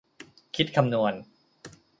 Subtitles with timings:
[0.55, 1.13] คิดคำนวณ